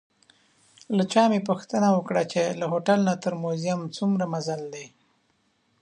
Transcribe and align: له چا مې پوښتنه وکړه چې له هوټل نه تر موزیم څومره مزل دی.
له 0.97 1.03
چا 1.11 1.23
مې 1.31 1.39
پوښتنه 1.49 1.87
وکړه 1.97 2.23
چې 2.31 2.41
له 2.59 2.65
هوټل 2.71 2.99
نه 3.09 3.15
تر 3.23 3.33
موزیم 3.43 3.79
څومره 3.95 4.23
مزل 4.33 4.61
دی. 4.73 4.87